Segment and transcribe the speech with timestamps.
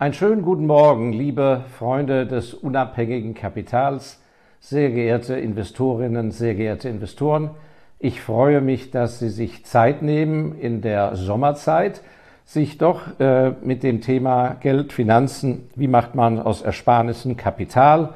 [0.00, 4.22] Einen schönen guten Morgen, liebe Freunde des unabhängigen Kapitals,
[4.60, 7.50] sehr geehrte Investorinnen, sehr geehrte Investoren.
[7.98, 12.02] Ich freue mich, dass Sie sich Zeit nehmen in der Sommerzeit,
[12.44, 18.14] sich doch äh, mit dem Thema Geld, Finanzen, wie macht man aus Ersparnissen Kapital,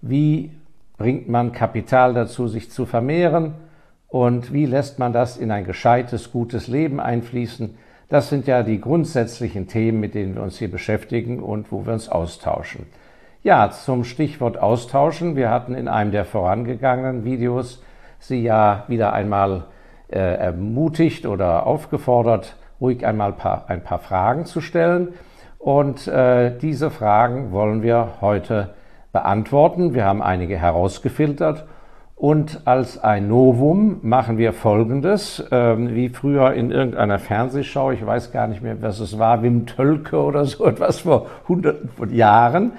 [0.00, 0.50] wie
[0.96, 3.52] bringt man Kapital dazu, sich zu vermehren
[4.08, 7.74] und wie lässt man das in ein gescheites, gutes Leben einfließen,
[8.08, 11.92] das sind ja die grundsätzlichen Themen, mit denen wir uns hier beschäftigen und wo wir
[11.92, 12.86] uns austauschen.
[13.42, 15.36] Ja, zum Stichwort austauschen.
[15.36, 17.82] Wir hatten in einem der vorangegangenen Videos
[18.20, 19.64] Sie ja wieder einmal
[20.08, 25.14] äh, ermutigt oder aufgefordert, ruhig einmal paar, ein paar Fragen zu stellen.
[25.58, 28.74] Und äh, diese Fragen wollen wir heute
[29.12, 29.94] beantworten.
[29.94, 31.66] Wir haben einige herausgefiltert
[32.18, 38.32] und als ein Novum machen wir Folgendes, ähm, wie früher in irgendeiner Fernsehschau, ich weiß
[38.32, 42.72] gar nicht mehr, was es war, Wim Tölke oder so etwas vor hunderten von Jahren,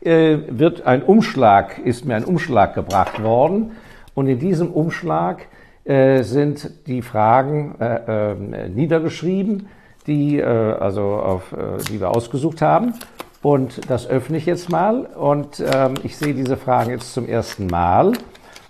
[0.00, 3.72] äh, wird ein Umschlag, ist mir ein Umschlag gebracht worden.
[4.14, 5.48] Und in diesem Umschlag
[5.82, 9.66] äh, sind die Fragen äh, äh niedergeschrieben,
[10.06, 12.94] die, äh, also auf, äh, die wir ausgesucht haben.
[13.42, 15.00] Und das öffne ich jetzt mal.
[15.00, 18.12] Und ähm, ich sehe diese Fragen jetzt zum ersten Mal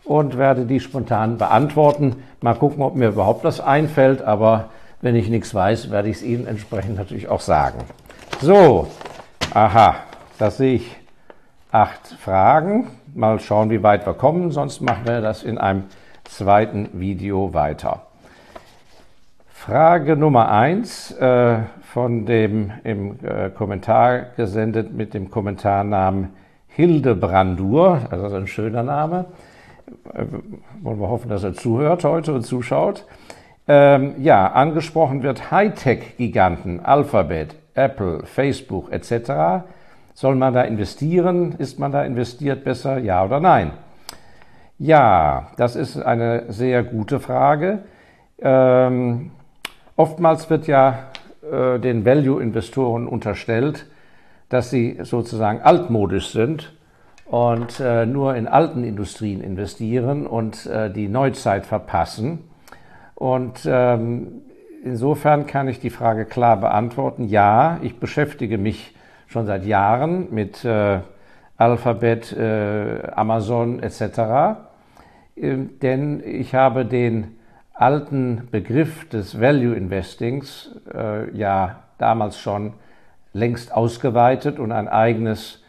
[0.05, 2.22] und werde die spontan beantworten.
[2.41, 6.22] Mal gucken, ob mir überhaupt was einfällt, aber wenn ich nichts weiß, werde ich es
[6.22, 7.78] Ihnen entsprechend natürlich auch sagen.
[8.41, 8.88] So,
[9.52, 9.97] aha,
[10.38, 10.97] da sehe ich
[11.70, 12.88] acht Fragen.
[13.14, 15.84] Mal schauen, wie weit wir kommen, sonst machen wir das in einem
[16.25, 18.02] zweiten Video weiter.
[19.52, 26.30] Frage Nummer eins äh, von dem im äh, Kommentar gesendet mit dem Kommentarnamen
[26.69, 29.27] Hildebrandur, also ein schöner Name.
[30.12, 30.27] Äh,
[30.83, 33.06] wollen wir hoffen, dass er zuhört heute und zuschaut.
[33.66, 39.64] Ähm, ja, angesprochen wird Hightech-Giganten, Alphabet, Apple, Facebook etc.
[40.12, 41.55] Soll man da investieren?
[41.58, 42.98] Ist man da investiert besser?
[42.98, 43.72] Ja oder nein?
[44.78, 47.84] Ja, das ist eine sehr gute Frage.
[48.38, 49.31] Ähm,
[49.97, 51.06] oftmals wird ja
[51.50, 53.86] äh, den Value-Investoren unterstellt,
[54.50, 56.75] dass sie sozusagen altmodisch sind
[57.26, 62.40] und äh, nur in alten Industrien investieren und äh, die Neuzeit verpassen.
[63.14, 64.42] Und ähm,
[64.84, 67.24] insofern kann ich die Frage klar beantworten.
[67.24, 68.94] Ja, ich beschäftige mich
[69.26, 71.00] schon seit Jahren mit äh,
[71.56, 74.58] Alphabet, äh, Amazon etc.
[75.36, 77.36] Ähm, denn ich habe den
[77.72, 82.74] alten Begriff des Value Investings äh, ja damals schon
[83.32, 85.63] längst ausgeweitet und ein eigenes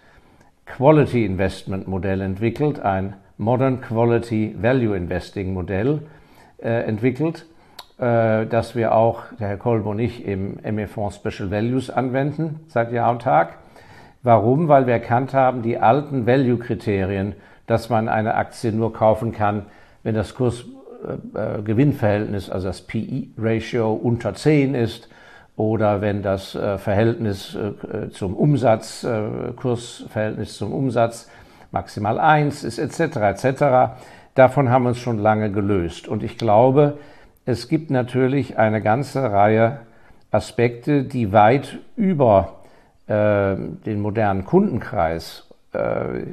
[0.65, 6.01] Quality Investment Modell entwickelt, ein Modern Quality Value Investing Modell
[6.57, 7.45] äh, entwickelt,
[7.97, 12.91] äh, das wir auch, der Herr Kolb und ich, im ME-Fonds Special Values anwenden seit
[12.91, 13.59] Jahr und Tag.
[14.23, 14.67] Warum?
[14.67, 17.35] Weil wir erkannt haben, die alten Value-Kriterien,
[17.67, 19.67] dass man eine Aktie nur kaufen kann,
[20.01, 25.09] wenn das Kurs-Gewinn-Verhältnis, äh, also das PE-Ratio unter 10 ist,
[25.57, 31.29] oder wenn das äh, Verhältnis äh, zum Umsatz, äh, Kursverhältnis zum Umsatz
[31.71, 33.97] maximal eins ist, etc., etc.
[34.33, 36.07] Davon haben wir uns schon lange gelöst.
[36.07, 36.97] Und ich glaube,
[37.45, 39.79] es gibt natürlich eine ganze Reihe
[40.31, 42.63] Aspekte, die weit über
[43.07, 46.23] äh, den modernen Kundenkreis, äh,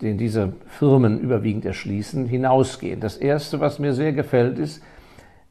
[0.00, 3.00] den diese Firmen überwiegend erschließen, hinausgehen.
[3.00, 4.82] Das Erste, was mir sehr gefällt, ist,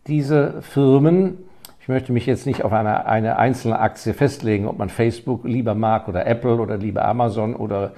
[0.08, 1.40] diese Firmen
[1.86, 5.76] ich möchte mich jetzt nicht auf eine, eine einzelne Aktie festlegen, ob man Facebook lieber
[5.76, 7.92] mag oder Apple oder lieber Amazon oder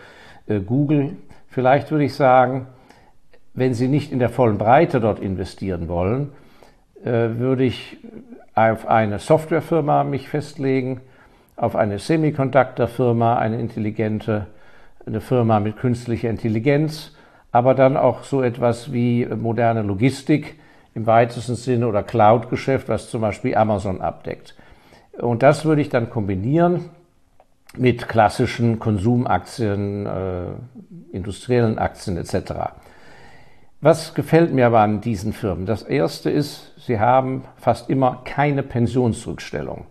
[0.45, 1.15] äh, Google.
[1.47, 2.67] Vielleicht würde ich sagen,
[3.53, 6.33] wenn Sie nicht in der vollen Breite dort investieren wollen,
[7.01, 7.95] äh, würde ich
[8.55, 10.99] auf eine Softwarefirma mich festlegen,
[11.55, 14.47] auf eine Semiconductor-Firma, eine intelligente,
[15.05, 17.15] eine Firma mit künstlicher Intelligenz,
[17.53, 20.59] aber dann auch so etwas wie moderne Logistik,
[20.97, 24.55] im weitesten Sinne oder Cloud-Geschäft, was zum Beispiel Amazon abdeckt.
[25.19, 26.89] Und das würde ich dann kombinieren
[27.77, 32.53] mit klassischen Konsumaktien, äh, industriellen Aktien etc.
[33.79, 35.67] Was gefällt mir aber an diesen Firmen?
[35.67, 39.85] Das erste ist, sie haben fast immer keine Pensionsrückstellung.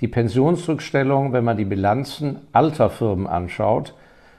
[0.00, 3.94] Die Pensionsrückstellung, wenn man die Bilanzen alter Firmen anschaut,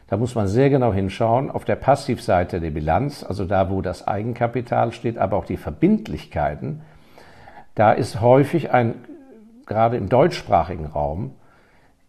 [0.09, 1.51] da muss man sehr genau hinschauen.
[1.51, 6.81] Auf der Passivseite der Bilanz, also da, wo das Eigenkapital steht, aber auch die Verbindlichkeiten,
[7.75, 8.95] da ist häufig ein,
[9.67, 11.31] gerade im deutschsprachigen Raum,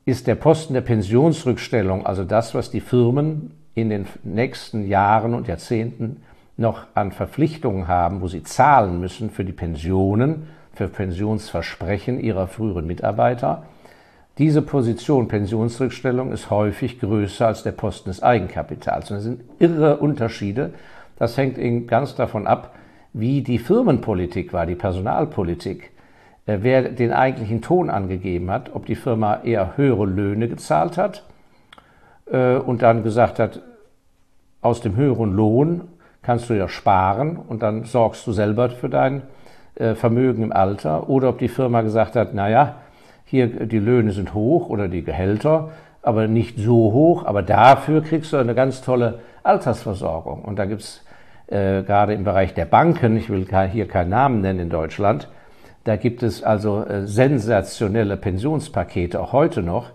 [0.06, 5.46] ist der Posten der Pensionsrückstellung, also das, was die Firmen in den nächsten Jahren und
[5.46, 6.22] Jahrzehnten
[6.56, 12.86] noch an Verpflichtungen haben, wo sie zahlen müssen für die Pensionen, für Pensionsversprechen ihrer früheren
[12.86, 13.64] Mitarbeiter,
[14.40, 19.10] Diese Position Pensionsrückstellung ist häufig größer als der Posten des Eigenkapitals.
[19.10, 20.70] Und das sind irre Unterschiede.
[21.18, 22.74] Das hängt eben ganz davon ab,
[23.12, 25.90] wie die Firmenpolitik war, die Personalpolitik,
[26.46, 31.22] äh, wer den eigentlichen Ton angegeben hat, ob die Firma eher höhere Löhne gezahlt hat
[32.32, 33.60] äh, und dann gesagt hat,
[34.62, 35.82] aus dem höheren Lohn
[36.22, 39.20] kannst du ja sparen und dann sorgst du selber für dein
[39.74, 42.76] äh, Vermögen im Alter, oder ob die Firma gesagt hat, naja,
[43.30, 45.70] hier die Löhne sind hoch oder die Gehälter,
[46.02, 50.42] aber nicht so hoch, aber dafür kriegst du eine ganz tolle Altersversorgung.
[50.42, 51.04] Und da gibt's
[51.46, 55.28] äh, gerade im Bereich der Banken, ich will hier keinen Namen nennen in Deutschland,
[55.84, 59.90] da gibt es also äh, sensationelle Pensionspakete, auch heute noch,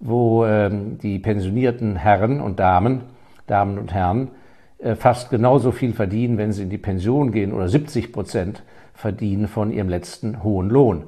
[0.00, 3.02] wo ähm, die pensionierten Herren und Damen,
[3.46, 4.32] Damen und Herren,
[4.78, 9.46] äh, fast genauso viel verdienen, wenn sie in die Pension gehen oder 70 Prozent verdienen
[9.46, 11.04] von ihrem letzten hohen Lohn.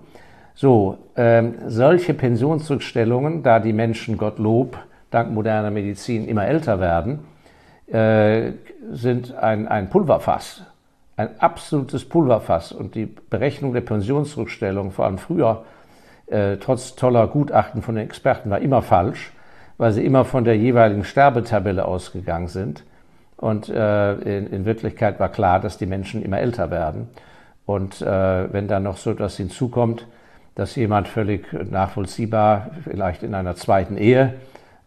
[0.59, 4.79] So, ähm, solche Pensionsrückstellungen, da die Menschen, Gottlob,
[5.11, 7.19] dank moderner Medizin immer älter werden,
[7.89, 8.53] äh,
[8.91, 10.63] sind ein, ein Pulverfass,
[11.19, 12.73] ein absolutes Pulverfass.
[12.73, 15.67] Und die Berechnung der Pensionsrückstellung, vor allem früher,
[16.27, 19.33] äh, trotz toller Gutachten von den Experten, war immer falsch,
[19.77, 22.83] weil sie immer von der jeweiligen Sterbetabelle ausgegangen sind.
[23.37, 27.09] Und äh, in, in Wirklichkeit war klar, dass die Menschen immer älter werden.
[27.67, 30.07] Und äh, wenn da noch so etwas hinzukommt,
[30.57, 34.35] dass jemand völlig nachvollziehbar vielleicht in einer zweiten Ehe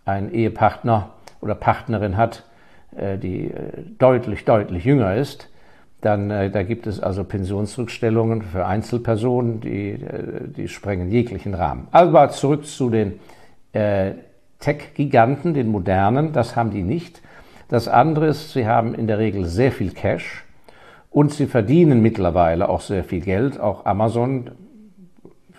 [0.04, 1.12] einen Ehepartner
[1.42, 2.44] oder Partnerin hat,
[2.98, 5.48] äh, die äh, deutlich, deutlich jünger ist,
[6.02, 10.00] dann äh, da gibt es also Pensionsrückstellungen für Einzelpersonen, die,
[10.58, 11.88] die sprengen jeglichen Rahmen.
[11.92, 13.20] Aber zurück zu den
[13.74, 14.14] äh,
[14.60, 17.22] Tech-Giganten, den modernen, das haben die nicht.
[17.68, 20.44] Das andere ist, sie haben in der Regel sehr viel Cash
[21.12, 23.60] und sie verdienen mittlerweile auch sehr viel Geld.
[23.60, 24.50] Auch Amazon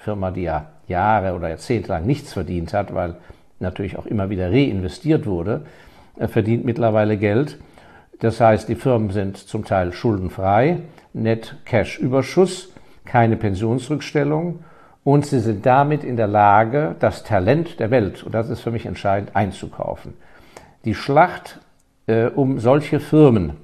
[0.00, 3.16] Firma, die ja Jahre oder Jahrzehnte lang nichts verdient hat, weil
[3.58, 5.62] natürlich auch immer wieder reinvestiert wurde,
[6.28, 7.58] verdient mittlerweile Geld.
[8.20, 10.78] Das heißt, die Firmen sind zum Teil schuldenfrei,
[11.12, 12.72] net Cash-Überschuss,
[13.04, 14.64] keine Pensionsrückstellung
[15.04, 18.70] und sie sind damit in der Lage, das Talent der Welt, und das ist für
[18.70, 20.14] mich entscheidend, einzukaufen.
[20.84, 21.58] Die Schlacht
[22.06, 23.54] äh, um solche Firmen,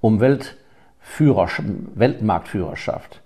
[0.00, 3.19] um Weltmarktführerschaft,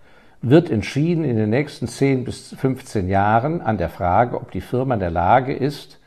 [0.48, 4.94] wird entschieden in den nächsten 10 bis 15 Jahren an der Frage, ob die Firma
[4.94, 5.98] in der Lage ist,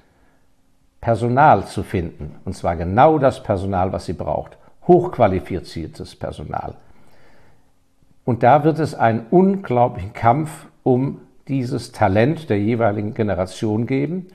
[1.02, 2.36] Personal zu finden.
[2.46, 4.58] Und zwar genau das Personal, was sie braucht.
[4.88, 6.76] Hochqualifiziertes Personal.
[8.26, 14.28] Und da wird es einen unglaublichen Kampf um dieses Talent der jeweiligen Generation geben.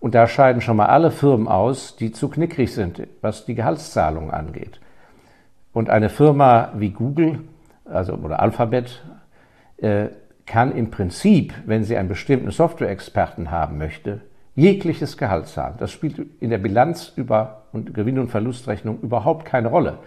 [0.00, 4.30] Und da scheiden schon mal alle Firmen aus, die zu knickrig sind, was die Gehaltszahlungen
[4.30, 4.80] angeht.
[5.72, 7.40] Und eine Firma wie Google,
[7.84, 9.02] also oder Alphabet,
[10.46, 14.20] kann im Prinzip, wenn sie einen bestimmten Software-Experten haben möchte,
[14.54, 15.74] jegliches Gehalt zahlen.
[15.78, 19.98] Das spielt in der Bilanz über und Gewinn- und Verlustrechnung überhaupt keine Rolle.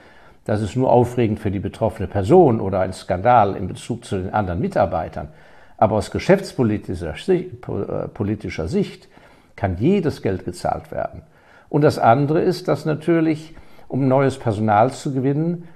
[0.46, 4.32] Das ist nur aufregend für die betroffene Person oder ein Skandal in Bezug zu den
[4.34, 5.30] anderen Mitarbeitern.
[5.78, 7.16] Aber aus geschäftspolitischer
[8.64, 9.10] äh, Sicht
[9.56, 11.24] kann jedes Geld gezahlt werden.
[11.70, 13.56] Und das andere ist, dass natürlich,
[13.88, 15.75] um neues Personal zu gewinnen, äh,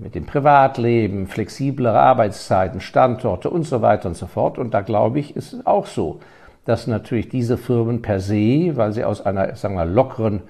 [0.00, 4.56] mit dem Privatleben, flexiblere Arbeitszeiten, Standorte und so weiter und so fort.
[4.56, 6.20] Und da glaube ich, ist es auch so,
[6.64, 10.42] dass natürlich diese Firmen per se, weil sie aus einer, sagen wir, lockeren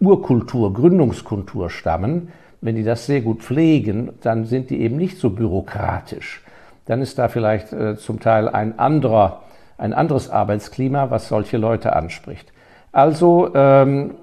[0.00, 2.28] Urkultur, Gründungskultur stammen,
[2.62, 6.42] wenn die das sehr gut pflegen, dann sind die eben nicht so bürokratisch.
[6.86, 9.42] Dann ist da vielleicht äh, zum Teil ein anderer,
[9.76, 12.52] ein anderes Arbeitsklima, was solche Leute anspricht.
[12.92, 14.14] Also ähm,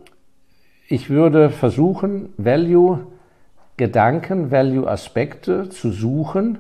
[0.88, 3.00] ich würde versuchen, Value
[3.77, 6.58] Gedanken, Value Aspekte zu suchen.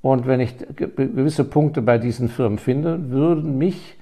[0.00, 3.96] Und wenn ich gewisse Punkte bei diesen Firmen finde, würden mich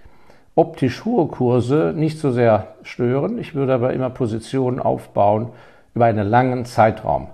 [0.54, 3.38] optisch hohe Kurse nicht so sehr stören.
[3.38, 5.48] Ich würde aber immer Positionen aufbauen,
[5.94, 7.28] über einen langen Zeitraum.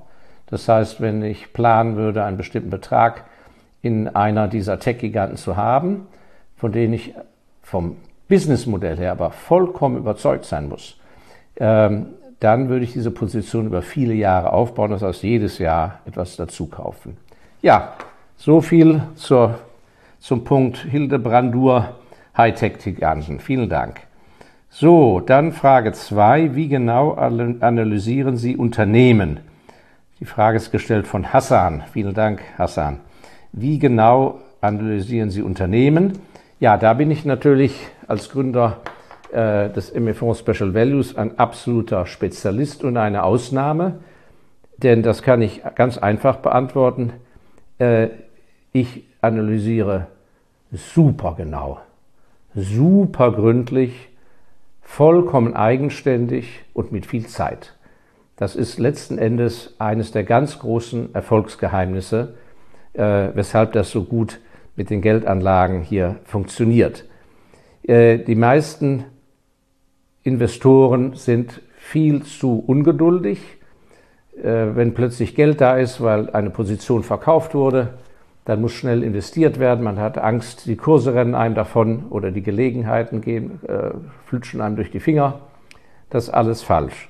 [0.47, 3.25] Das heißt, wenn ich planen würde, einen bestimmten Betrag
[3.83, 6.07] in einer dieser Tech-Giganten zu haben,
[6.57, 7.15] von denen ich
[7.63, 7.97] vom
[8.29, 10.99] Businessmodell her aber vollkommen überzeugt sein muss,
[11.57, 12.07] ähm,
[12.41, 16.67] dann würde ich diese Position über viele Jahre aufbauen, das heißt jedes Jahr etwas dazu
[16.67, 17.17] kaufen.
[17.61, 17.93] Ja,
[18.37, 19.59] so viel zur,
[20.19, 21.97] zum Punkt Hildebrandur
[22.37, 23.41] Hightech-Giganten.
[23.41, 24.01] Vielen Dank.
[24.73, 26.55] So, dann Frage 2.
[26.55, 29.41] Wie genau analysieren Sie Unternehmen?
[30.21, 31.83] Die Frage ist gestellt von Hassan.
[31.93, 33.01] Vielen Dank, Hassan.
[33.51, 36.21] Wie genau analysieren Sie Unternehmen?
[36.61, 38.77] Ja, da bin ich natürlich als Gründer
[39.33, 43.99] äh, des MFO Special Values ein absoluter Spezialist und eine Ausnahme,
[44.77, 47.13] denn das kann ich ganz einfach beantworten.
[47.81, 48.11] Äh,
[48.73, 50.07] ich analysiere
[50.71, 51.81] super genau,
[52.55, 54.10] super gründlich,
[54.83, 57.77] vollkommen eigenständig und mit viel Zeit.
[58.37, 62.35] Das ist letzten Endes eines der ganz großen Erfolgsgeheimnisse,
[62.95, 64.41] äh, weshalb das so gut
[64.77, 67.05] mit den Geldanlagen hier funktioniert.
[67.83, 69.05] Äh, die meisten
[70.23, 73.41] Investoren sind viel zu ungeduldig.
[74.43, 77.95] Äh, wenn plötzlich Geld da ist, weil eine Position verkauft wurde,
[78.51, 79.85] dann muss schnell investiert werden.
[79.85, 83.93] Man hat Angst, die Kurse rennen einem davon oder die Gelegenheiten gehen, äh,
[84.27, 85.43] flutschen einem durch die Finger.
[86.11, 87.09] Das ist alles falsch.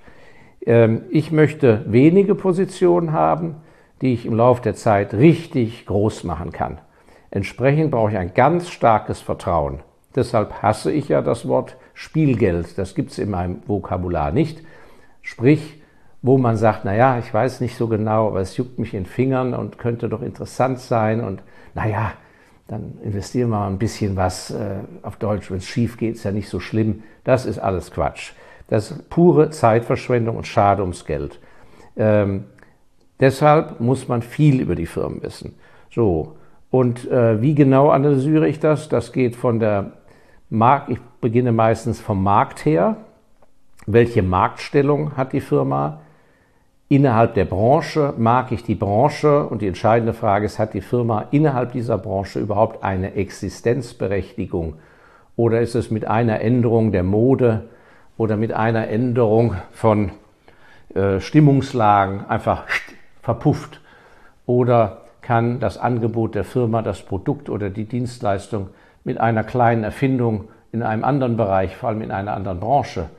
[0.66, 3.56] Ähm, ich möchte wenige Positionen haben,
[4.02, 6.76] die ich im Laufe der Zeit richtig groß machen kann.
[7.30, 9.80] Entsprechend brauche ich ein ganz starkes Vertrauen.
[10.14, 12.76] Deshalb hasse ich ja das Wort Spielgeld.
[12.76, 14.60] Das gibt es in meinem Vokabular nicht.
[15.22, 15.79] Sprich,
[16.22, 19.10] wo man sagt, naja, ich weiß nicht so genau, aber es juckt mich in den
[19.10, 21.42] Fingern und könnte doch interessant sein und
[21.74, 22.12] naja,
[22.68, 25.50] dann investieren wir mal ein bisschen was äh, auf Deutsch.
[25.50, 27.02] Wenn es schief geht, ist ja nicht so schlimm.
[27.24, 28.32] Das ist alles Quatsch.
[28.68, 31.40] Das ist pure Zeitverschwendung und Schade ums Geld.
[31.96, 32.44] Ähm,
[33.18, 35.56] deshalb muss man viel über die Firmen wissen.
[35.90, 36.36] So.
[36.70, 38.88] Und äh, wie genau analysiere ich das?
[38.88, 39.92] Das geht von der
[40.48, 42.98] Markt, ich beginne meistens vom Markt her.
[43.86, 46.02] Welche Marktstellung hat die Firma?
[46.92, 51.26] Innerhalb der Branche mag ich die Branche und die entscheidende Frage ist, hat die Firma
[51.30, 54.74] innerhalb dieser Branche überhaupt eine Existenzberechtigung?
[55.36, 57.68] Oder ist es mit einer Änderung der Mode
[58.18, 60.10] oder mit einer Änderung von
[60.92, 62.64] äh, Stimmungslagen einfach
[63.22, 63.80] verpufft?
[64.46, 68.70] Oder kann das Angebot der Firma, das Produkt oder die Dienstleistung
[69.04, 73.10] mit einer kleinen Erfindung in einem anderen Bereich, vor allem in einer anderen Branche,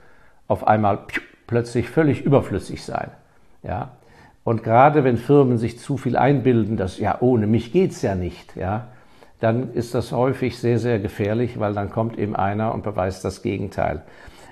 [0.49, 1.05] auf einmal
[1.47, 3.11] plötzlich völlig überflüssig sein.
[3.63, 3.91] Ja?
[4.43, 8.55] Und gerade wenn Firmen sich zu viel einbilden, dass ja ohne mich geht's ja nicht,
[8.55, 8.87] ja,
[9.39, 13.41] dann ist das häufig sehr, sehr gefährlich, weil dann kommt eben einer und beweist das
[13.41, 14.03] Gegenteil.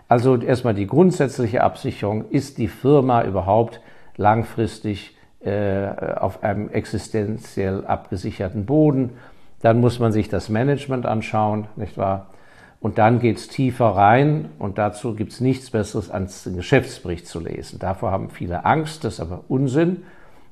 [0.08, 3.82] Also erstmal die grundsätzliche Absicherung, ist die Firma überhaupt
[4.18, 9.12] langfristig äh, auf einem existenziell abgesicherten Boden
[9.62, 12.28] dann muss man sich das Management anschauen, nicht wahr?
[12.82, 17.28] Und dann geht es tiefer rein und dazu gibt es nichts Besseres, als den Geschäftsbericht
[17.28, 17.78] zu lesen.
[17.80, 20.04] Davor haben viele Angst, das ist aber Unsinn.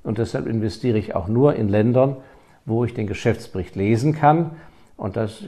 [0.04, 2.18] Und deshalb investiere ich auch nur in Ländern,
[2.66, 4.52] wo ich den Geschäftsbericht lesen kann.
[4.98, 5.42] Und das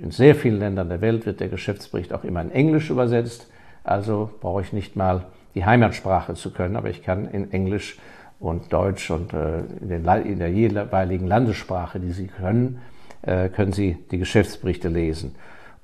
[0.00, 3.48] in sehr vielen Ländern der Welt wird der Geschäftsbericht auch immer in Englisch übersetzt.
[3.82, 7.98] Also brauche ich nicht mal die Heimatsprache zu können, aber ich kann in Englisch
[8.38, 12.80] und Deutsch und äh, in, den, in, der jeweiligen Landessprache, die Sie können,
[13.22, 15.34] äh, können Sie die Geschäftsberichte lesen.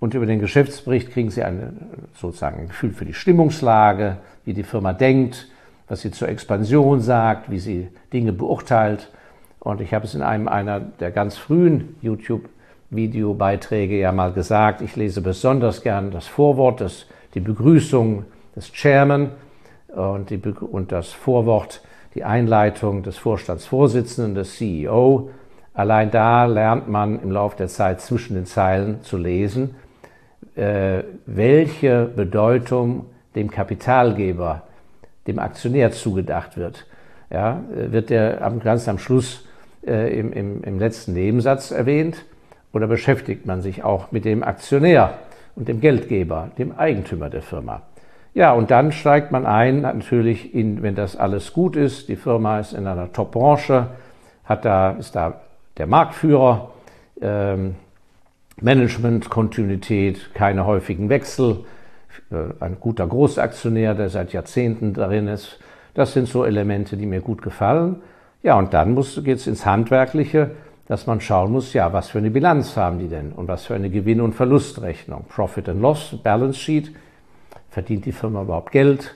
[0.03, 1.75] Und über den Geschäftsbericht kriegen Sie eine,
[2.13, 5.47] sozusagen ein Gefühl für die Stimmungslage, wie die Firma denkt,
[5.87, 9.11] was sie zur Expansion sagt, wie sie Dinge beurteilt.
[9.61, 14.97] Und ich habe es in einem einer der ganz frühen YouTube-Videobeiträge ja mal gesagt, ich
[14.97, 18.25] lese besonders gern das Vorwort, das, die Begrüßung
[18.57, 19.31] des Chairman
[19.87, 21.81] und, die, und das Vorwort
[22.17, 25.31] die Einleitung des Vorstandsvorsitzenden, des CEO.
[25.75, 29.77] Allein da lernt man im Laufe der Zeit zwischen den Zeilen zu lesen,
[30.55, 34.63] welche Bedeutung dem Kapitalgeber,
[35.27, 36.87] dem Aktionär zugedacht wird.
[37.31, 39.47] Ja, wird der ganz am Schluss
[39.87, 42.25] äh, im, im, im letzten Nebensatz erwähnt
[42.73, 45.15] oder beschäftigt man sich auch mit dem Aktionär
[45.57, 47.83] und dem Geldgeber, dem Eigentümer der Firma?
[48.35, 52.61] Ja, und dann steigt man ein, natürlich, in, wenn das alles gut ist, die Firma
[52.61, 53.89] ist in einer Top-Branche,
[54.63, 55.41] da, ist da
[55.77, 56.71] der Marktführer,
[57.21, 57.75] ähm,
[58.61, 61.65] Management, Kontinuität, keine häufigen Wechsel,
[62.31, 65.59] äh, ein guter Großaktionär, der seit Jahrzehnten darin ist.
[65.95, 67.97] Das sind so Elemente, die mir gut gefallen.
[68.43, 70.51] Ja, und dann geht es ins Handwerkliche,
[70.89, 73.75] dass man schauen muss, ja, was für eine Bilanz haben die denn und was für
[73.75, 75.25] eine Gewinn- und Verlustrechnung.
[75.29, 76.93] Profit and Loss, Balance Sheet,
[77.73, 79.15] Verdient die Firma überhaupt Geld?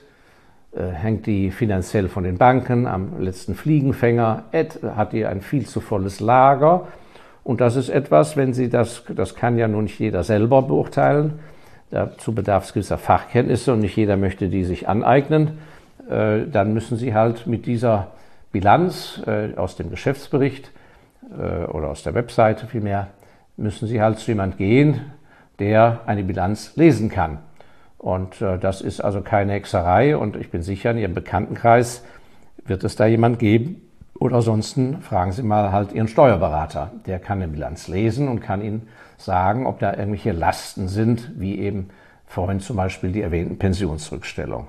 [0.75, 4.45] Äh, hängt die finanziell von den Banken am letzten Fliegenfänger?
[4.97, 6.89] Hat die ein viel zu volles Lager?
[7.47, 11.39] Und das ist etwas, wenn Sie das, das kann ja nun nicht jeder selber beurteilen.
[11.91, 15.59] Dazu bedarf es gewisser Fachkenntnisse und nicht jeder möchte die sich aneignen.
[16.11, 18.09] äh, dann müssen Sie halt mit dieser
[18.51, 20.73] Bilanz äh, aus dem Geschäftsbericht
[21.39, 23.11] äh, oder aus der Webseite vielmehr,
[23.57, 25.03] müssen Sie halt zu jemand gehen,
[25.61, 27.39] der eine Bilanz lesen kann.
[27.97, 32.05] Und das ist also keine Hexerei und ich bin sicher, in Ihrem Bekanntenkreis
[32.67, 33.86] wird es da jemand geben.
[34.19, 36.93] Oder ansonsten fragen Sie mal halt Ihren Steuerberater.
[37.07, 41.59] Der kann eine Bilanz lesen und kann Ihnen sagen, ob da irgendwelche Lasten sind, wie
[41.59, 41.91] eben
[42.27, 44.69] vorhin zum Beispiel die erwähnten Pensionsrückstellungen.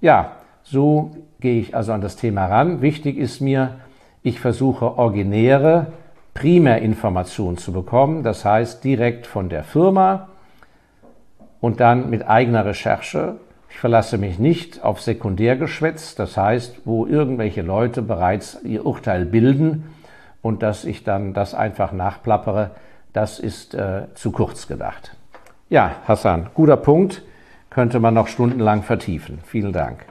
[0.00, 0.32] Ja,
[0.62, 2.82] so gehe ich also an das Thema ran.
[2.82, 3.76] Wichtig ist mir,
[4.22, 5.88] ich versuche originäre
[6.34, 10.28] Primärinformationen zu bekommen, das heißt direkt von der Firma
[11.60, 13.36] und dann mit eigener Recherche.
[13.74, 19.92] Ich verlasse mich nicht auf Sekundärgeschwätz, das heißt, wo irgendwelche Leute bereits ihr Urteil bilden
[20.42, 22.70] und dass ich dann das einfach nachplappere,
[23.12, 25.16] das ist äh, zu kurz gedacht.
[25.70, 27.22] Ja, Hassan, guter Punkt,
[27.68, 29.40] könnte man noch stundenlang vertiefen.
[29.44, 30.06] Vielen Dank.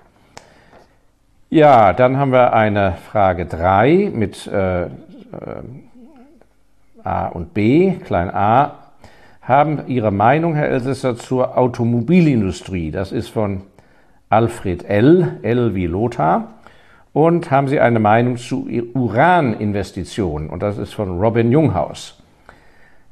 [1.49, 4.89] Ja, dann haben wir eine Frage 3 mit äh, äh,
[7.01, 8.82] A und B, klein a.
[9.43, 12.91] Haben Ihre Meinung, Herr Elsässer, zur Automobilindustrie?
[12.91, 13.63] Das ist von
[14.29, 16.53] Alfred L., L wie Lothar.
[17.11, 20.49] Und haben Sie eine Meinung zu Uraninvestitionen?
[20.49, 22.23] Und das ist von Robin Junghaus.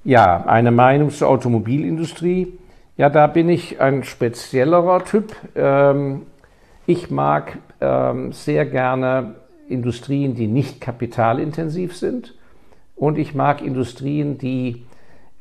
[0.06, 2.58] Ja, eine Meinung zur Automobilindustrie.
[2.96, 5.36] Ja, da bin ich ein speziellerer Typ.
[5.54, 6.22] Ähm,
[6.86, 9.36] ich mag ähm, sehr gerne
[9.68, 12.36] Industrien, die nicht kapitalintensiv sind.
[12.96, 14.86] Und ich mag Industrien, die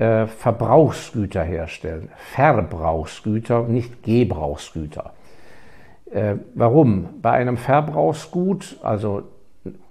[0.00, 2.08] äh, Verbrauchsgüter herstellen.
[2.32, 5.12] Verbrauchsgüter, nicht Gebrauchsgüter.
[6.10, 7.20] Äh, warum?
[7.20, 9.24] Bei einem Verbrauchsgut, also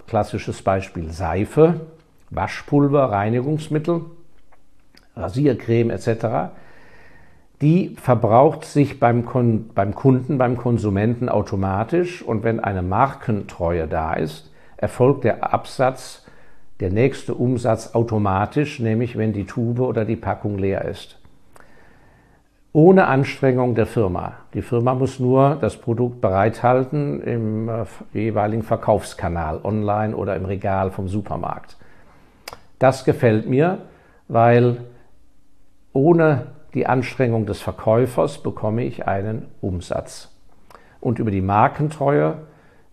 [0.08, 1.82] klassisches Beispiel Seife,
[2.30, 4.02] Waschpulver, Reinigungsmittel,
[5.16, 6.50] Rasiercreme etc.,
[7.62, 14.14] die verbraucht sich beim, Kon beim Kunden, beim Konsumenten automatisch und wenn eine Markentreue da
[14.14, 16.26] ist, erfolgt der Absatz,
[16.80, 21.18] der nächste Umsatz automatisch, nämlich wenn die Tube oder die Packung leer ist.
[22.72, 24.34] Ohne Anstrengung der Firma.
[24.54, 30.92] Die Firma muss nur das Produkt bereithalten im äh, jeweiligen Verkaufskanal, online oder im Regal
[30.92, 31.76] vom Supermarkt.
[32.78, 33.78] Das gefällt mir,
[34.28, 34.84] weil
[35.92, 40.30] ohne die Anstrengung des Verkäufers bekomme ich einen Umsatz.
[41.00, 42.38] Und über die Markentreue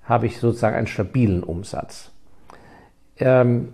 [0.04, 2.12] habe ich sozusagen einen stabilen Umsatz.
[3.20, 3.74] Ähm,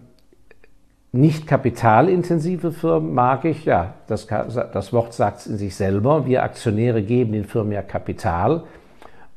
[1.13, 6.25] nicht kapitalintensive Firmen mag ich, ja, das, das Wort sagt es in sich selber.
[6.25, 8.63] Wir Aktionäre geben den Firmen ja Kapital.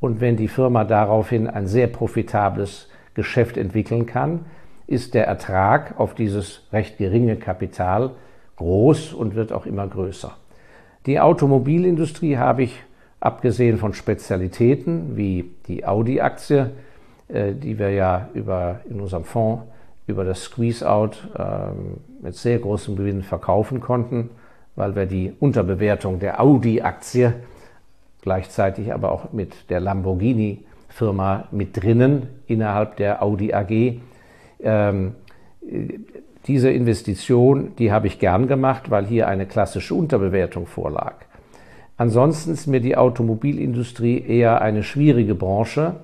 [0.01, 4.47] Und wenn die Firma daraufhin ein sehr profitables Geschäft entwickeln kann,
[4.87, 8.12] ist der Ertrag auf dieses recht geringe Kapital
[8.57, 10.33] groß und wird auch immer größer.
[11.05, 12.83] Die Automobilindustrie habe ich,
[13.21, 16.71] abgesehen von Spezialitäten wie die Audi-Aktie,
[17.29, 19.65] äh, die wir ja über, in unserem Fonds
[20.07, 24.31] über das Squeeze-Out ähm, mit sehr großem Gewinn verkaufen konnten,
[24.77, 27.35] weil wir die Unterbewertung der Audi-Aktie
[28.23, 34.01] gleichzeitig aber auch mit der Lamborghini-Firma mit drinnen innerhalb der Audi AG
[34.61, 35.14] ähm,
[36.47, 41.14] diese Investition, die habe ich gern gemacht, weil hier eine klassische Unterbewertung vorlag.
[41.97, 45.97] Ansonsten ist mir die Automobilindustrie eher eine schwierige Branche,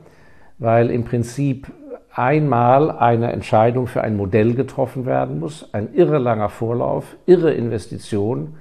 [0.58, 1.66] weil im Prinzip
[2.14, 8.54] einmal eine Entscheidung für ein Modell getroffen werden muss, ein irre langer Vorlauf, irre Investition.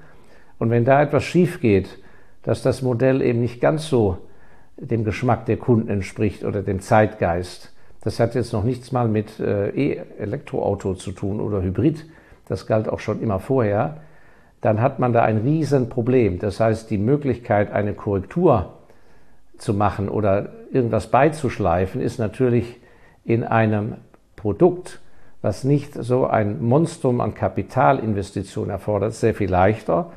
[0.58, 2.00] Und wenn da etwas schief geht,
[2.44, 4.18] dass das Modell eben nicht ganz so
[4.78, 9.40] dem Geschmack der Kunden entspricht oder dem Zeitgeist, das hat jetzt noch nichts mal mit
[9.40, 12.06] äh, E-Elektroauto zu tun oder Hybrid.
[12.48, 13.98] Das galt auch schon immer vorher.
[14.60, 16.40] Dann hat man da ein Riesenproblem.
[16.40, 18.74] Das heißt, die Möglichkeit, eine Korrektur
[19.58, 22.81] zu machen oder irgendwas beizuschleifen, ist natürlich
[23.24, 23.96] in einem
[24.36, 25.00] Produkt,
[25.42, 30.12] was nicht so ein Monstrum an Kapitalinvestitionen erfordert, sehr viel leichter.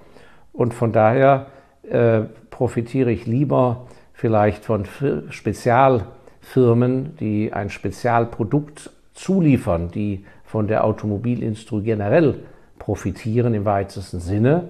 [0.52, 1.46] Und von daher
[1.88, 4.84] äh, profitiere ich lieber vielleicht von
[5.30, 6.04] Spezial-
[6.44, 12.40] Firmen, die ein Spezialprodukt zuliefern, die von der Automobilindustrie generell
[12.78, 14.68] profitieren im weitesten Sinne.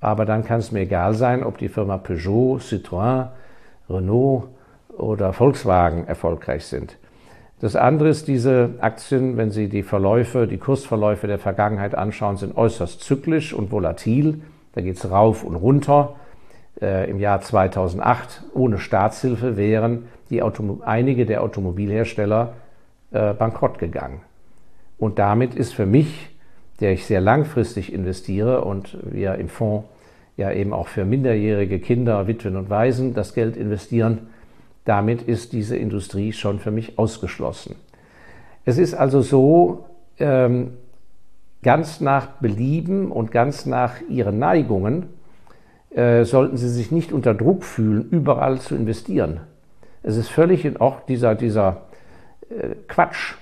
[0.00, 3.28] Aber dann kann es mir egal sein, ob die Firma Peugeot, Citroën,
[3.88, 4.48] Renault
[4.96, 6.96] oder Volkswagen erfolgreich sind.
[7.62, 12.56] Das andere ist, diese Aktien, wenn Sie die Verläufe, die Kursverläufe der Vergangenheit anschauen, sind
[12.56, 14.40] äußerst zyklisch und volatil.
[14.72, 16.16] Da geht es rauf und runter.
[16.80, 22.54] Äh, Im Jahr 2008 ohne Staatshilfe wären die einige der Automobilhersteller
[23.12, 24.22] äh, bankrott gegangen.
[24.98, 26.30] Und damit ist für mich,
[26.80, 29.86] der ich sehr langfristig investiere und wir im Fonds
[30.36, 34.30] ja eben auch für minderjährige Kinder, Witwen und Waisen das Geld investieren,
[34.84, 37.76] damit ist diese Industrie schon für mich ausgeschlossen.
[38.64, 39.86] Es ist also so,
[40.18, 40.72] ähm,
[41.62, 45.06] ganz nach Belieben und ganz nach ihren Neigungen
[45.90, 49.40] äh, sollten sie sich nicht unter Druck fühlen, überall zu investieren.
[50.02, 51.82] Es ist völlig in Ordnung, dieser, dieser
[52.50, 53.34] äh, Quatsch,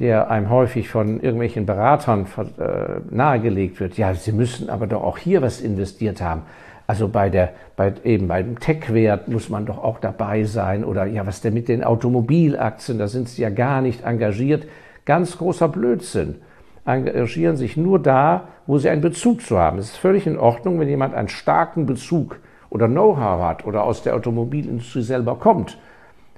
[0.00, 2.26] der einem häufig von irgendwelchen Beratern
[2.58, 3.96] äh, nahegelegt wird.
[3.96, 6.42] Ja, Sie müssen aber doch auch hier was investiert haben.
[6.86, 10.84] Also bei der, bei, eben beim Tech-Wert muss man doch auch dabei sein.
[10.84, 12.98] Oder ja, was denn mit den Automobilaktien?
[12.98, 14.66] Da sind Sie ja gar nicht engagiert.
[15.04, 16.36] Ganz großer Blödsinn.
[16.84, 19.78] Engagieren sich nur da, wo Sie einen Bezug zu haben.
[19.78, 24.02] Es ist völlig in Ordnung, wenn jemand einen starken Bezug oder Know-how hat oder aus
[24.02, 25.78] der Automobilindustrie selber kommt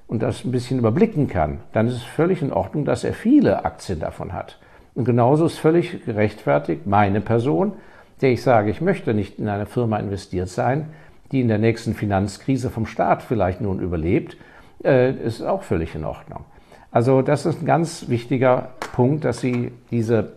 [0.07, 3.65] und das ein bisschen überblicken kann, dann ist es völlig in Ordnung, dass er viele
[3.65, 4.57] Aktien davon hat.
[4.95, 7.73] Und genauso ist völlig gerechtfertigt meine Person,
[8.21, 10.89] der ich sage, ich möchte nicht in eine Firma investiert sein,
[11.31, 14.37] die in der nächsten Finanzkrise vom Staat vielleicht nun überlebt,
[14.83, 16.45] äh, ist auch völlig in Ordnung.
[16.91, 20.33] Also das ist ein ganz wichtiger Punkt, dass Sie diese,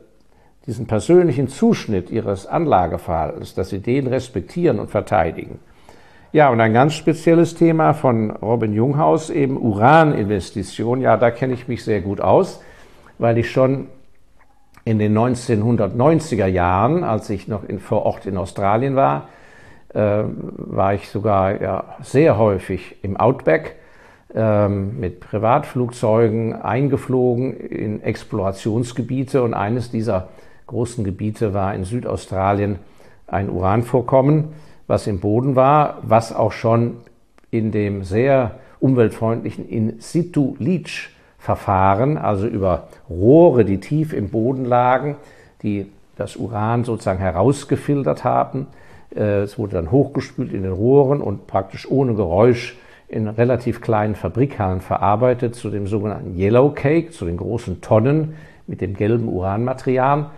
[0.66, 5.60] diesen persönlichen Zuschnitt Ihres Anlageverhaltens, dass Sie den respektieren und verteidigen.
[6.32, 11.00] Ja, und ein ganz spezielles Thema von Robin Junghaus, eben Uraninvestition.
[11.00, 12.62] Ja, da kenne ich mich sehr gut aus,
[13.18, 13.88] weil ich schon
[14.90, 19.28] in den 1990er Jahren, als ich noch in, vor Ort in Australien war,
[19.94, 23.76] äh, war ich sogar ja, sehr häufig im Outback
[24.34, 30.28] äh, mit Privatflugzeugen eingeflogen in Explorationsgebiete und eines dieser
[30.66, 32.78] großen Gebiete war in Südaustralien
[33.26, 34.48] ein Uranvorkommen
[34.90, 36.96] was im Boden war, was auch schon
[37.52, 39.68] in dem sehr umweltfreundlichen
[41.40, 45.16] In-situ-Leach-Verfahren, also über Rohre, die tief im Boden lagen,
[45.62, 48.66] die das Uran sozusagen herausgefiltert haben.
[49.14, 52.76] Äh, es wurde dann hochgespült in den Rohren und praktisch ohne Geräusch
[53.08, 58.34] in relativ kleinen Fabrikhallen verarbeitet zu dem sogenannten Yellow Cake, zu den großen Tonnen
[58.66, 60.30] mit dem gelben Uranmaterial.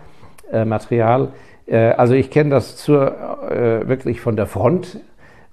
[0.51, 1.29] Äh, Material.
[1.67, 4.99] Äh, also ich kenne das zur, äh, wirklich von der Front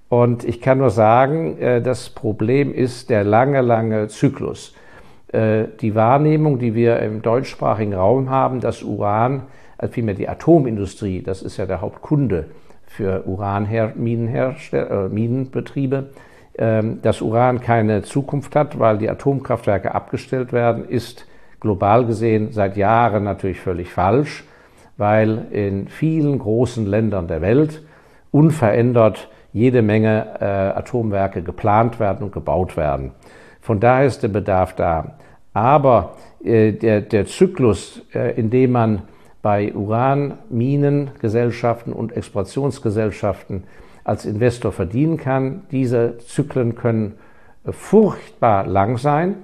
[0.09, 4.73] und ich kann nur sagen, äh, das Problem ist der lange, lange Zyklus.
[5.33, 9.43] Die Wahrnehmung, die wir im deutschsprachigen Raum haben, dass Uran,
[9.77, 12.47] also vielmehr die Atomindustrie, das ist ja der Hauptkunde
[12.85, 16.09] für Uranminenbetriebe,
[16.57, 21.25] ähm, dass Uran keine Zukunft hat, weil die Atomkraftwerke abgestellt werden, ist
[21.61, 24.43] global gesehen seit Jahren natürlich völlig falsch
[25.01, 27.81] weil in vielen großen Ländern der Welt
[28.29, 33.11] unverändert jede Menge äh, Atomwerke geplant werden und gebaut werden.
[33.61, 35.15] Von daher ist der Bedarf da.
[35.53, 39.01] Aber äh, der, der Zyklus, äh, in dem man
[39.41, 43.63] bei Uranminengesellschaften und Exploitionsgesellschaften
[44.03, 47.17] als Investor verdienen kann, diese Zyklen können
[47.65, 49.35] äh, furchtbar lang sein.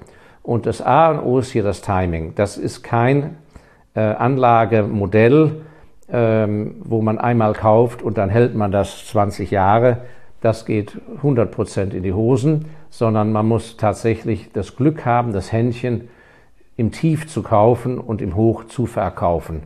[0.43, 2.33] Und das A und O ist hier das Timing.
[2.35, 3.37] Das ist kein
[3.95, 5.61] äh, Anlagemodell,
[6.09, 9.97] ähm, wo man einmal kauft und dann hält man das 20 Jahre.
[10.41, 15.51] Das geht 100 Prozent in die Hosen, sondern man muss tatsächlich das Glück haben, das
[15.51, 16.09] Händchen
[16.75, 19.63] im Tief zu kaufen und im Hoch zu verkaufen.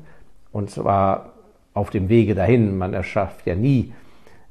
[0.52, 1.34] Und zwar
[1.74, 2.78] auf dem Wege dahin.
[2.78, 3.94] Man erschafft ja nie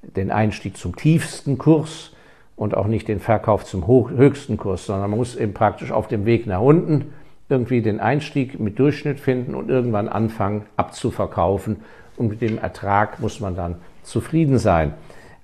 [0.02, 2.12] den Einstieg zum tiefsten Kurs
[2.56, 6.26] und auch nicht den Verkauf zum höchsten Kurs, sondern man muss eben praktisch auf dem
[6.26, 7.12] Weg nach unten
[7.48, 11.78] irgendwie den Einstieg mit Durchschnitt finden und irgendwann anfangen abzuverkaufen.
[12.16, 14.94] Und mit dem Ertrag muss man dann zufrieden sein.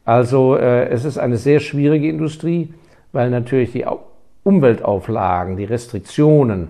[0.07, 2.73] Also äh, es ist eine sehr schwierige Industrie,
[3.13, 3.85] weil natürlich die
[4.45, 6.69] Umweltauflagen, die Restriktionen,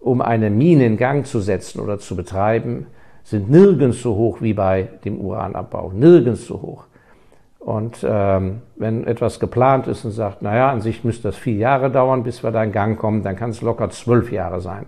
[0.00, 2.86] um eine Mine in Gang zu setzen oder zu betreiben,
[3.24, 5.92] sind nirgends so hoch wie bei dem Uranabbau.
[5.94, 6.84] Nirgends so hoch.
[7.58, 11.90] Und ähm, wenn etwas geplant ist und sagt, naja, an sich müsste das vier Jahre
[11.90, 14.86] dauern, bis wir da in Gang kommen, dann kann es locker zwölf Jahre sein.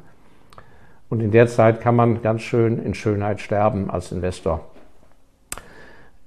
[1.11, 4.63] Und in der Zeit kann man ganz schön in Schönheit sterben als Investor.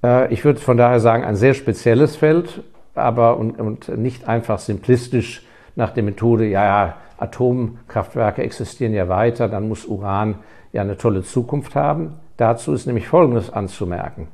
[0.04, 2.64] Äh, ich würde von daher sagen, ein sehr spezielles Feld,
[2.96, 9.48] aber und, und nicht einfach simplistisch nach der Methode, ja, ja, Atomkraftwerke existieren ja weiter,
[9.48, 10.36] dann muss Uran
[10.72, 12.14] ja eine tolle Zukunft haben.
[12.38, 14.28] Dazu ist nämlich Folgendes anzumerken.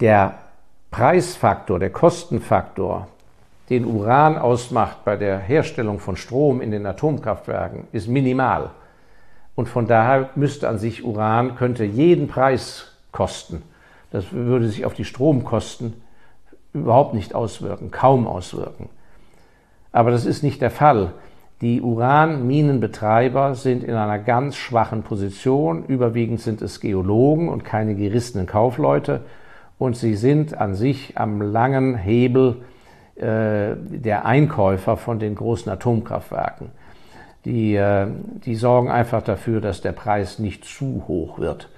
[0.00, 0.34] Der
[0.90, 3.08] Preisfaktor, der Kostenfaktor,
[3.70, 8.70] den Uran ausmacht bei der Herstellung von Strom in den Atomkraftwerken, ist minimal.
[9.54, 13.62] Und von daher müsste an sich Uran, könnte jeden Preis kosten.
[14.12, 15.94] Das würde sich auf die Stromkosten
[16.72, 18.88] überhaupt nicht auswirken, kaum auswirken.
[19.90, 21.12] Aber das ist nicht der Fall.
[21.62, 25.84] Die Uranminenbetreiber sind in einer ganz schwachen Position.
[25.84, 29.22] Überwiegend sind es Geologen und keine gerissenen Kaufleute
[29.78, 32.62] und sie sind an sich am langen Hebel
[33.16, 36.70] äh, der Einkäufer von den großen Atomkraftwerken.
[37.44, 38.06] Die, äh,
[38.44, 41.68] die sorgen einfach dafür, dass der Preis nicht zu hoch wird.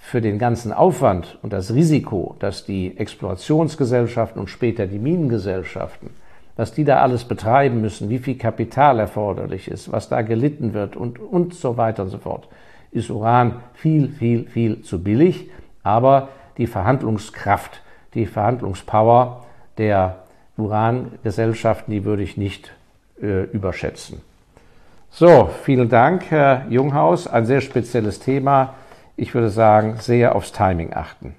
[0.00, 6.10] Für den ganzen Aufwand und das Risiko, dass die Explorationsgesellschaften und später die Minengesellschaften,
[6.56, 10.96] was die da alles betreiben müssen, wie viel Kapital erforderlich ist, was da gelitten wird
[10.96, 12.48] und, und so weiter und so fort,
[12.90, 15.50] ist Uran viel, viel, viel zu billig.
[15.82, 17.82] Aber die Verhandlungskraft,
[18.14, 19.44] die Verhandlungspower
[19.76, 20.16] der
[20.56, 22.72] Urangesellschaften, die würde ich nicht
[23.22, 24.20] äh, überschätzen.
[25.10, 27.26] So, vielen Dank, Herr Junghaus.
[27.26, 28.74] Ein sehr spezielles Thema.
[29.20, 31.34] Ich würde sagen, sehr aufs Timing achten.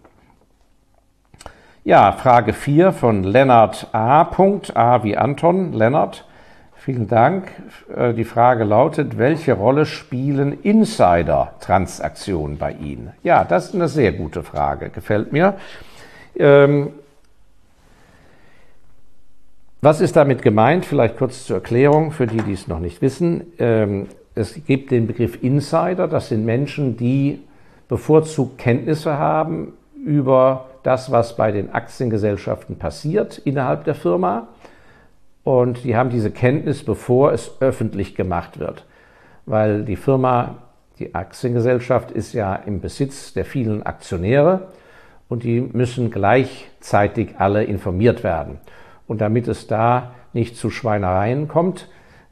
[1.86, 4.22] Ja, Frage 4 von Lennart A.
[4.22, 6.26] A wie Anton, Lennart.
[6.76, 7.48] Vielen Dank.
[7.96, 13.14] Äh, die Frage lautet, welche Rolle spielen Insider-Transaktionen bei Ihnen?
[13.24, 15.54] Ja, das ist eine sehr gute Frage, gefällt mir.
[16.36, 16.90] Ähm,
[19.80, 20.86] was ist damit gemeint?
[20.86, 23.54] Vielleicht kurz zur Erklärung für die, die es noch nicht wissen.
[23.58, 26.10] Ähm, es gibt den Begriff Insider.
[26.10, 27.40] Das sind Menschen, die
[27.90, 29.74] bevorzugt Kenntnisse haben
[30.06, 34.48] über das, was bei den Aktiengesellschaften passiert innerhalb der Firma.
[35.44, 38.86] Und die haben diese Kenntnis, bevor es öffentlich gemacht wird.
[39.46, 40.56] Weil die Firma,
[41.00, 44.68] die Aktiengesellschaft ist ja im Besitz der vielen Aktionäre
[45.28, 48.60] und die müssen gleichzeitig alle informiert werden.
[49.08, 51.90] Und damit es da nicht zu Schweinereien kommt,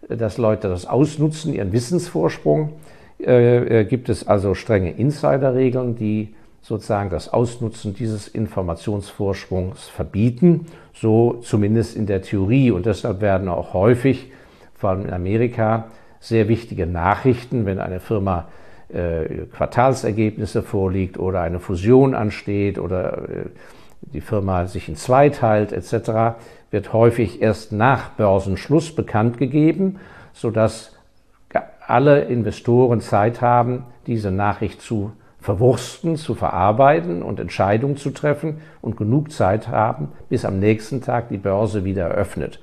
[0.07, 2.73] dass Leute das ausnutzen, ihren Wissensvorsprung,
[3.19, 11.39] äh, äh, gibt es also strenge Insiderregeln, die sozusagen das Ausnutzen dieses Informationsvorsprungs verbieten, so
[11.41, 12.71] zumindest in der Theorie.
[12.71, 14.31] Und deshalb werden auch häufig,
[14.75, 15.85] vor allem in Amerika,
[16.19, 18.47] sehr wichtige Nachrichten, wenn eine Firma
[18.89, 23.45] äh, Quartalsergebnisse vorliegt oder eine Fusion ansteht oder äh,
[24.01, 26.37] die Firma sich in zwei teilt etc.,
[26.69, 29.99] wird häufig erst nach Börsenschluss bekannt gegeben,
[30.33, 30.96] sodass
[31.87, 38.97] alle Investoren Zeit haben, diese Nachricht zu verwursten, zu verarbeiten und Entscheidungen zu treffen und
[38.97, 42.59] genug Zeit haben, bis am nächsten Tag die Börse wieder eröffnet.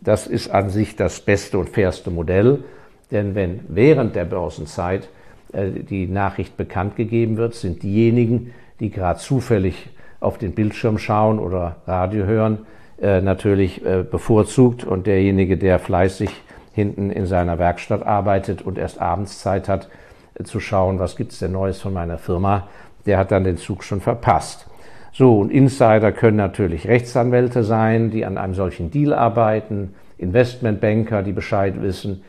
[0.00, 2.64] Das ist an sich das beste und fairste Modell,
[3.10, 5.08] denn wenn während der Börsenzeit
[5.52, 11.38] äh, die Nachricht bekannt gegeben wird, sind diejenigen, die gerade zufällig auf den Bildschirm schauen
[11.38, 12.66] oder Radio hören,
[13.00, 16.30] äh, natürlich äh, bevorzugt und derjenige, der fleißig
[16.74, 19.88] hinten in seiner Werkstatt arbeitet und erst abends Zeit hat,
[20.34, 22.68] äh, zu schauen, was gibt's denn Neues von meiner Firma,
[23.06, 24.66] der hat dann den Zug schon verpasst.
[25.12, 31.32] So, und Insider können natürlich Rechtsanwälte sein, die an einem solchen Deal arbeiten, Investmentbanker, die
[31.32, 32.22] Bescheid wissen,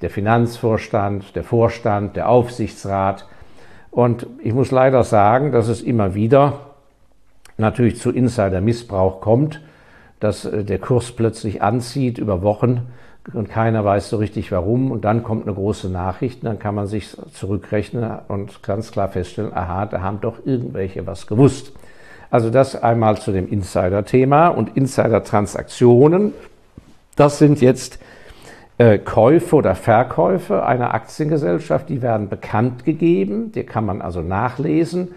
[0.00, 3.28] der Finanzvorstand, der Vorstand, der Aufsichtsrat.
[3.92, 6.72] Und ich muss leider sagen, dass es immer wieder
[7.56, 9.60] natürlich zu Insider-Missbrauch kommt
[10.22, 12.88] dass äh, der Kurs plötzlich anzieht über Wochen
[13.32, 14.90] und keiner weiß so richtig warum.
[14.90, 19.08] Und dann kommt eine große Nachricht, und dann kann man sich zurückrechnen und ganz klar
[19.08, 21.72] feststellen, aha, da haben doch irgendwelche was gewusst.
[22.30, 26.32] Also das einmal zu dem Insider-Thema und Insider-Transaktionen.
[27.14, 27.98] Das sind jetzt
[28.78, 33.52] äh, Käufe oder Verkäufe einer Aktiengesellschaft, die werden bekannt gegeben.
[33.52, 35.14] Die kann man also nachlesen,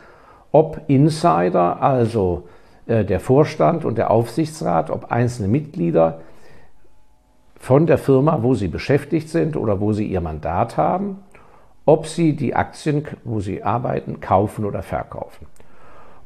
[0.51, 2.47] ob Insider, also
[2.85, 6.19] äh, der Vorstand und der Aufsichtsrat, ob einzelne Mitglieder
[7.65, 11.23] von der Firma, wo sie beschäftigt sind oder wo sie ihr Mandat haben,
[11.85, 15.47] ob sie die Aktien, wo sie arbeiten, kaufen oder verkaufen.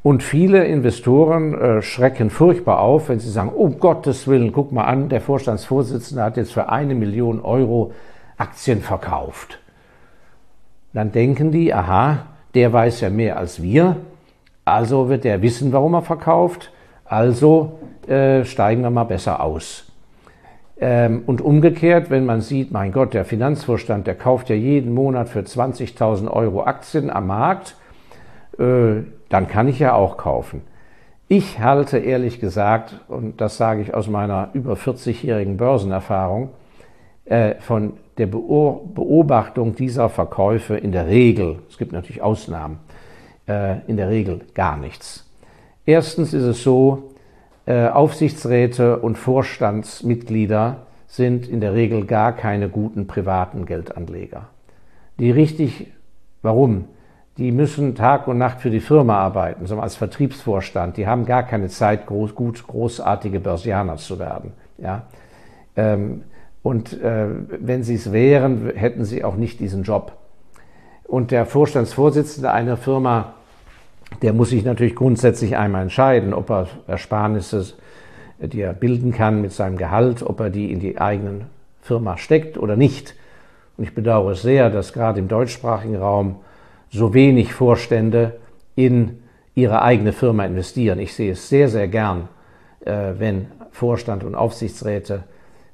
[0.04, 4.84] Und viele Investoren äh, schrecken furchtbar auf, wenn sie sagen, um Gottes Willen, guck mal
[4.84, 7.93] an, der Vorstandsvorsitzende hat jetzt für eine Million Euro
[8.36, 9.60] Aktien verkauft.
[10.91, 13.95] Dann denken die, aha, der weiß ja mehr als wir,
[14.65, 16.73] also wird er wissen, warum er verkauft.
[17.06, 19.88] Also äh, steigen wir mal besser aus.
[20.82, 25.28] Ähm, und umgekehrt, wenn man sieht, mein Gott, der Finanzvorstand, der kauft ja jeden Monat
[25.28, 27.76] für 20.000 Euro Aktien am Markt,
[28.58, 30.62] äh, dann kann ich ja auch kaufen.
[31.28, 36.50] Ich halte ehrlich gesagt, und das sage ich aus meiner über 40-jährigen Börsenerfahrung,
[37.26, 42.80] äh, von der Beobachtung dieser Verkäufe in der Regel, es gibt natürlich Ausnahmen,
[43.48, 45.30] äh, in der Regel gar nichts.
[45.86, 47.12] Erstens ist es so,
[47.74, 50.78] Aufsichtsräte und Vorstandsmitglieder
[51.08, 54.48] sind in der Regel gar keine guten privaten Geldanleger.
[55.20, 55.88] Die richtig,
[56.42, 56.86] warum?
[57.38, 60.98] Die müssen Tag und Nacht für die Firma arbeiten, so als Vertriebsvorstand.
[60.98, 64.54] Die haben gar keine Zeit, groß, gut, großartige Börsianer zu werden.
[64.78, 65.04] Ja?
[65.76, 66.24] Ähm,
[66.62, 67.28] und äh,
[67.60, 70.14] wenn sie es wären, hätten sie auch nicht diesen Job.
[71.08, 73.34] Und der Vorstandsvorsitzende einer Firma
[74.22, 77.74] der muss sich natürlich grundsätzlich einmal entscheiden, ob er Ersparnisse
[78.41, 81.48] die er bilden kann mit seinem Gehalt, ob er die in die eigenen
[81.82, 83.15] Firma steckt oder nicht.
[83.78, 86.38] Und ich bedauere es sehr, dass gerade im deutschsprachigen Raum
[86.89, 88.39] so wenig Vorstände
[88.76, 89.22] in
[89.56, 91.00] ihre eigene Firma investieren.
[91.00, 92.30] Ich sehe es sehr, sehr gern,
[92.86, 95.24] äh, wenn Vorstand und Aufsichtsräte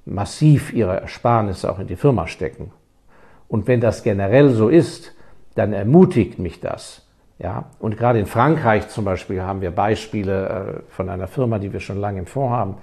[0.05, 2.71] massiv ihre Ersparnisse auch in die Firma stecken.
[3.47, 5.13] Und wenn das generell so ist,
[5.53, 7.04] dann ermutigt mich das.
[7.37, 11.73] Ja, und gerade in Frankreich zum Beispiel haben wir Beispiele äh, von einer Firma, die
[11.73, 12.77] wir schon lange im Fonds haben.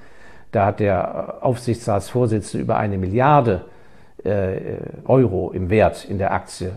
[0.51, 3.63] Da hat der Aufsichtsratsvorsitzende über eine Milliarde
[4.25, 6.73] äh, Euro im Wert in der Aktie.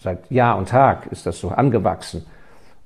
[0.00, 2.24] Seit Jahr und Tag ist das so angewachsen.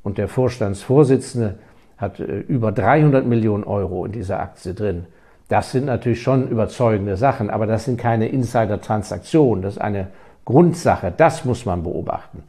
[0.02, 1.55] Und der Vorstandsvorsitzende
[1.96, 5.07] hat äh, über 300 Millionen Euro in dieser Aktie drin.
[5.48, 9.62] Das sind natürlich schon überzeugende Sachen, aber das sind keine Insider-Transaktionen.
[9.62, 10.09] Das ist eine
[10.44, 11.12] Grundsache.
[11.16, 12.42] Das muss man beobachten.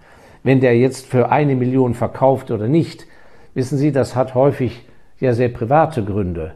[0.43, 3.07] Wenn der jetzt für eine Million verkauft oder nicht,
[3.53, 4.85] wissen Sie, das hat häufig
[5.19, 6.53] ja sehr private Gründe.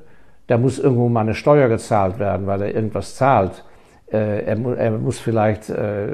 [0.47, 3.63] Da muss irgendwo mal eine Steuer gezahlt werden, weil er irgendwas zahlt.
[4.12, 6.08] Äh, er, muss vielleicht äh,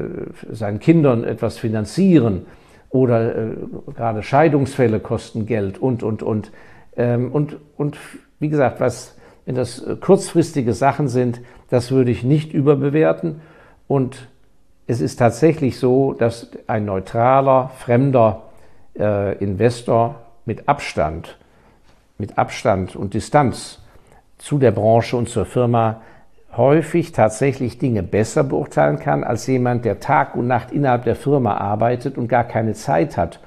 [0.52, 2.48] seinen Kindern etwas finanzieren
[2.90, 3.56] oder äh,
[3.96, 6.52] gerade Scheidungsfälle kosten Geld und, und, und.
[6.96, 7.98] Ähm, und, und
[8.40, 13.42] wie gesagt, was, wenn das kurzfristige Sachen sind, das würde ich nicht überbewerten.
[13.88, 14.28] Und
[14.88, 18.44] es ist tatsächlich so, dass ein neutraler, fremder
[18.98, 20.16] äh, Investor
[20.46, 21.38] mit Abstand,
[22.18, 23.80] mit Abstand und Distanz
[24.38, 26.02] zu der Branche und zur Firma
[26.56, 31.58] häufig tatsächlich Dinge besser beurteilen kann als jemand, der Tag und Nacht innerhalb der Firma
[31.58, 33.40] arbeitet und gar keine Zeit hat,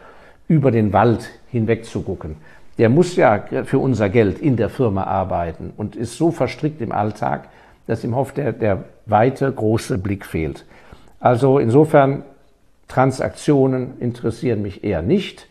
[0.49, 2.37] über den Wald hinweg zu gucken.
[2.79, 6.92] Der muss ja für unser Geld in der Firma arbeiten und ist so verstrickt im
[6.92, 7.49] Alltag,
[7.87, 10.64] dass ihm oft der, der weite, große Blick fehlt.
[11.20, 12.22] Also insofern,
[12.88, 15.48] Transaktionen interessieren mich eher nicht,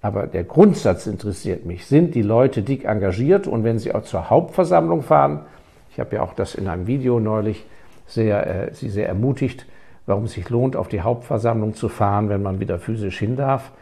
[0.00, 1.86] aber der Grundsatz interessiert mich.
[1.86, 5.40] Sind die Leute dick engagiert und wenn sie auch zur Hauptversammlung fahren,
[5.92, 7.64] ich habe ja auch das in einem Video neulich
[8.06, 9.66] sehr, äh, sie sehr ermutigt,
[10.06, 13.72] warum es sich lohnt, auf die Hauptversammlung zu fahren, wenn man wieder physisch hin darf,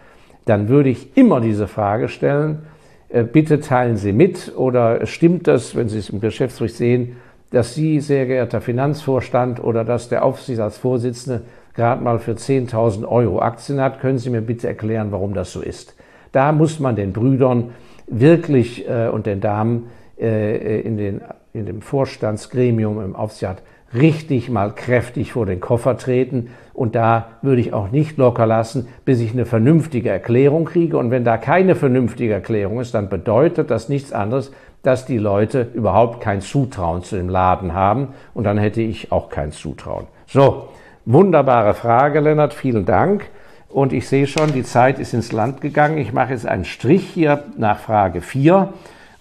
[0.44, 2.66] dann würde ich immer diese Frage stellen,
[3.08, 7.16] äh, bitte teilen Sie mit oder stimmt das, wenn Sie es im Geschäftsbericht sehen,
[7.50, 11.42] dass Sie, sehr geehrter Finanzvorstand, oder dass der Aufsichtsratsvorsitzende
[11.74, 14.00] gerade mal für 10.000 Euro Aktien hat.
[14.00, 15.96] Können Sie mir bitte erklären, warum das so ist?
[16.32, 17.72] Da muss man den Brüdern
[18.06, 21.20] wirklich äh, und den Damen äh, in, den,
[21.52, 23.62] in dem Vorstandsgremium im Aufsichtsrat
[23.94, 26.50] richtig mal kräftig vor den Koffer treten.
[26.72, 30.96] Und da würde ich auch nicht locker lassen, bis ich eine vernünftige Erklärung kriege.
[30.96, 35.68] Und wenn da keine vernünftige Erklärung ist, dann bedeutet das nichts anderes, dass die Leute
[35.74, 40.06] überhaupt kein Zutrauen zu dem Laden haben und dann hätte ich auch kein Zutrauen.
[40.26, 40.68] So,
[41.04, 43.28] wunderbare Frage, Lennart, vielen Dank.
[43.68, 45.98] Und ich sehe schon, die Zeit ist ins Land gegangen.
[45.98, 48.72] Ich mache jetzt einen Strich hier nach Frage 4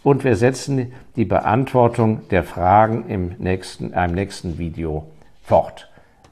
[0.04, 5.08] und wir setzen die Beantwortung der Fragen im nächsten, einem nächsten Video
[5.44, 5.90] fort.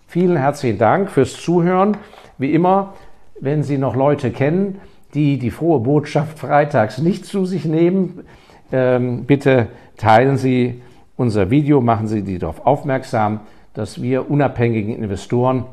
[0.08, 1.98] Vielen herzlichen Dank fürs Zuhören.
[2.38, 2.94] Wie immer,
[3.40, 4.80] wenn Sie noch Leute kennen,
[5.14, 8.24] die die frohe Botschaft freitags nicht zu sich nehmen,
[8.72, 10.82] ähm, bitte teilen Sie
[11.16, 13.42] unser Video, machen Sie die darauf aufmerksam,
[13.74, 15.66] dass wir unabhängigen Investoren,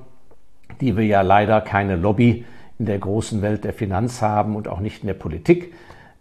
[0.81, 2.45] die wir ja leider keine Lobby
[2.79, 5.73] in der großen Welt der Finanz haben und auch nicht in der Politik,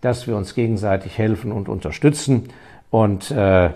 [0.03, 2.49] dass wir uns gegenseitig helfen und unterstützen.
[2.91, 3.71] Und äh, äh,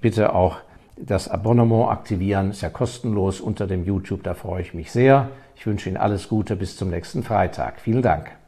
[0.00, 0.58] bitte auch
[0.96, 5.28] das Abonnement aktivieren, ist ja kostenlos unter dem YouTube, da freue ich mich sehr.
[5.56, 7.80] Ich wünsche Ihnen alles Gute bis zum nächsten Freitag.
[7.80, 8.43] Vielen Dank.